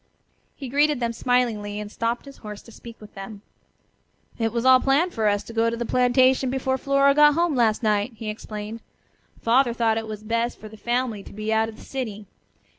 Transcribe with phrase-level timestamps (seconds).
[0.55, 3.43] He greeted them smilingly, and stopped his horse to speak with them.
[4.39, 7.53] "It was all planned for us to go to the plantation before Flora got home
[7.55, 8.81] last night," he explained.
[9.43, 12.25] "Father thought it was best for the family to be out of the city.